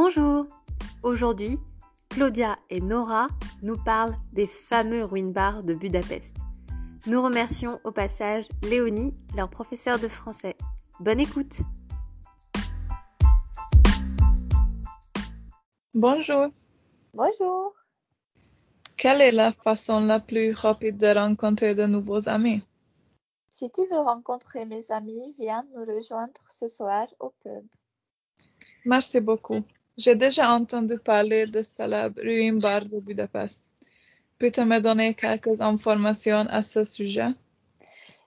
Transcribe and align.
Bonjour 0.00 0.46
Aujourd'hui, 1.02 1.58
Claudia 2.08 2.56
et 2.70 2.80
Nora 2.80 3.26
nous 3.62 3.76
parlent 3.76 4.14
des 4.32 4.46
fameux 4.46 5.02
ruines 5.02 5.32
bars 5.32 5.64
de 5.64 5.74
Budapest. 5.74 6.36
Nous 7.06 7.20
remercions 7.20 7.80
au 7.82 7.90
passage 7.90 8.48
Léonie, 8.62 9.12
leur 9.34 9.50
professeur 9.50 9.98
de 9.98 10.06
français. 10.06 10.56
Bonne 11.00 11.18
écoute 11.18 11.62
Bonjour. 15.94 16.46
Bonjour. 17.12 17.74
Quelle 18.96 19.20
est 19.20 19.32
la 19.32 19.50
façon 19.50 19.98
la 19.98 20.20
plus 20.20 20.52
rapide 20.52 20.96
de 20.96 21.12
rencontrer 21.12 21.74
de 21.74 21.86
nouveaux 21.86 22.28
amis? 22.28 22.62
Si 23.50 23.68
tu 23.72 23.80
veux 23.90 23.98
rencontrer 23.98 24.64
mes 24.64 24.92
amis, 24.92 25.34
viens 25.40 25.64
nous 25.74 25.84
rejoindre 25.84 26.40
ce 26.50 26.68
soir 26.68 27.08
au 27.18 27.34
pub. 27.42 27.66
Merci 28.84 29.20
beaucoup. 29.20 29.64
J'ai 29.98 30.14
déjà 30.14 30.52
entendu 30.54 30.96
parler 31.00 31.46
de 31.46 31.60
célèbre 31.60 32.20
ruines 32.22 32.60
bar 32.60 32.84
de 32.84 33.00
Budapest. 33.00 33.68
Peux-tu 34.38 34.64
me 34.64 34.78
donner 34.78 35.12
quelques 35.14 35.60
informations 35.60 36.46
à 36.50 36.62
ce 36.62 36.84
sujet? 36.84 37.30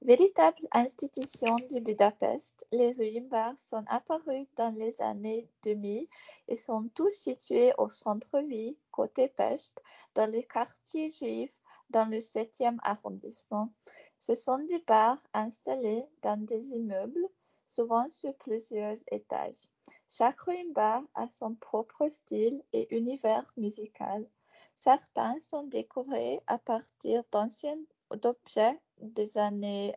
Véritable 0.00 0.68
institution 0.70 1.56
du 1.68 1.80
Budapest, 1.80 2.54
les 2.70 2.92
ruines 2.92 3.26
bars 3.26 3.58
sont 3.58 3.82
apparues 3.88 4.46
dans 4.54 4.72
les 4.76 5.02
années 5.02 5.48
2000 5.64 6.06
et 6.46 6.54
sont 6.54 6.88
tous 6.94 7.10
situés 7.10 7.72
au 7.78 7.88
centre-ville, 7.88 8.76
côté 8.92 9.26
Pest, 9.26 9.82
dans 10.14 10.30
le 10.30 10.42
quartier 10.42 11.10
juif, 11.10 11.50
dans 11.90 12.08
le 12.08 12.18
7e 12.18 12.76
arrondissement. 12.84 13.72
Ce 14.20 14.36
sont 14.36 14.58
des 14.68 14.84
bars 14.86 15.26
installés 15.34 16.04
dans 16.22 16.40
des 16.40 16.68
immeubles, 16.68 17.26
souvent 17.66 18.08
sur 18.10 18.34
plusieurs 18.36 18.96
étages. 19.10 19.68
Chaque 20.08 20.40
ruine 20.40 20.72
bar 20.72 21.02
a 21.14 21.28
son 21.30 21.54
propre 21.54 22.08
style 22.10 22.62
et 22.72 22.94
univers 22.96 23.52
musical. 23.56 24.26
Certains 24.74 25.36
sont 25.40 25.64
décorés 25.64 26.40
à 26.46 26.58
partir 26.58 27.22
d'anciens 27.32 27.78
objets 28.10 28.80
des 29.00 29.36
années 29.36 29.94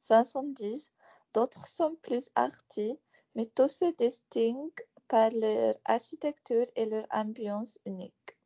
70, 0.00 0.90
d'autres 1.32 1.66
sont 1.66 1.96
plus 2.02 2.30
arty, 2.34 2.98
mais 3.34 3.46
tous 3.46 3.68
se 3.68 3.94
distinguent 3.96 4.86
par 5.08 5.30
leur 5.32 5.74
architecture 5.84 6.66
et 6.76 6.86
leur 6.86 7.06
ambiance 7.10 7.78
unique. 7.84 8.36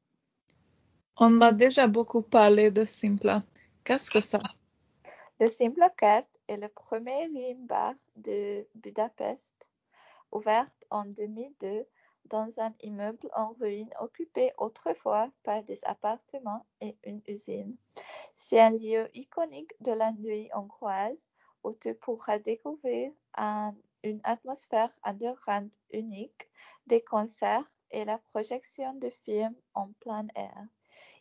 On 1.17 1.31
m'a 1.31 1.53
déjà 1.53 1.87
beaucoup 1.87 2.23
parlé 2.23 2.71
de 2.71 2.85
Simpla. 2.85 3.43
Qu'est-ce 3.85 4.11
que 4.11 4.21
ça? 4.21 4.41
Le 5.41 5.49
Simpla 5.49 5.89
Cast 5.91 6.41
est 6.49 6.57
le 6.57 6.69
premier 6.69 7.27
ruine 7.27 7.65
bar 7.65 7.95
de 8.17 8.67
Budapest, 8.75 9.71
ouvert 10.33 10.69
en 10.91 11.05
2002 11.05 11.87
dans 12.25 12.59
un 12.59 12.75
immeuble 12.81 13.31
en 13.37 13.53
ruine 13.53 13.91
occupé 14.01 14.53
autrefois 14.59 15.31
par 15.45 15.63
des 15.63 15.79
appartements 15.85 16.67
et 16.81 16.97
une 17.05 17.23
usine. 17.29 17.77
C'est 18.35 18.59
un 18.59 18.71
lieu 18.71 19.09
iconique 19.15 19.71
de 19.81 19.93
la 19.93 20.11
nuit 20.11 20.51
hongroise 20.55 21.29
où 21.63 21.73
tu 21.73 21.95
pourras 21.95 22.41
découvrir 22.41 23.13
un- 23.37 23.77
une 24.03 24.21
atmosphère 24.25 24.91
underground 25.05 25.73
unique, 25.93 26.51
des 26.89 27.01
concerts 27.05 27.73
et 27.93 28.05
la 28.05 28.19
projection 28.19 28.93
de 28.95 29.09
films 29.09 29.55
en 29.75 29.93
plein 30.01 30.27
air. 30.35 30.67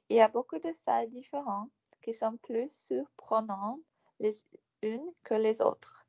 Il 0.09 0.17
y 0.17 0.21
a 0.21 0.27
beaucoup 0.27 0.57
de 0.57 0.71
salles 0.73 1.11
différentes 1.11 1.69
qui 2.01 2.15
sont 2.15 2.37
plus 2.37 2.71
surprenantes 2.71 3.79
les 4.19 4.45
unes 4.81 5.11
que 5.23 5.33
les 5.33 5.61
autres. 5.61 6.05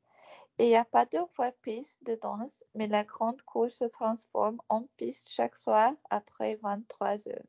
Il 0.57 0.67
n'y 0.67 0.75
a 0.75 0.85
pas 0.85 1.05
de 1.05 1.19
vraie 1.37 1.55
piste 1.61 1.97
de 2.01 2.15
danse, 2.15 2.65
mais 2.75 2.87
la 2.87 3.05
grande 3.05 3.41
cour 3.43 3.71
se 3.71 3.85
transforme 3.85 4.59
en 4.67 4.83
piste 4.97 5.29
chaque 5.29 5.55
soir 5.55 5.93
après 6.09 6.55
23 6.55 7.29
heures. 7.29 7.45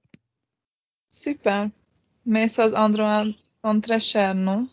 Super. 1.10 1.69
Mais 2.25 2.47
ces 2.47 2.76
endroits 2.76 3.25
sont 3.50 3.81
très 3.81 3.98
chers, 3.98 4.34
non? 4.34 4.69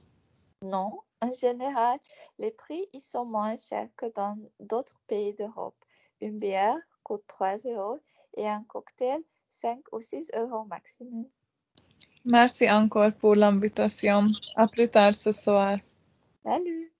Non, 0.61 0.99
en 1.21 1.33
général, 1.33 1.99
les 2.37 2.51
prix 2.51 2.87
y 2.93 2.99
sont 2.99 3.25
moins 3.25 3.57
chers 3.57 3.89
que 3.95 4.05
dans 4.13 4.37
d'autres 4.59 4.99
pays 5.07 5.33
d'Europe. 5.33 5.75
Une 6.21 6.37
bière 6.37 6.77
coûte 7.03 7.23
3 7.27 7.57
euros 7.65 7.99
et 8.35 8.47
un 8.47 8.63
cocktail 8.65 9.23
5 9.49 9.81
ou 9.91 10.01
6 10.01 10.31
euros 10.35 10.65
maximum. 10.65 11.25
Merci 12.25 12.69
encore 12.69 13.11
pour 13.13 13.35
l'invitation. 13.35 14.25
À 14.55 14.67
plus 14.67 14.89
tard 14.89 15.13
ce 15.15 15.31
soir. 15.31 15.77
Salut! 16.43 16.91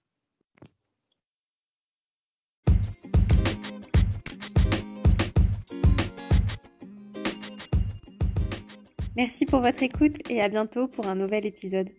Merci 9.16 9.48
pour 9.48 9.62
votre 9.62 9.82
écoute 9.82 10.16
et 10.30 10.42
à 10.42 10.48
bientôt 10.48 10.88
pour 10.88 11.08
un 11.08 11.16
nouvel 11.16 11.46
épisode. 11.48 11.90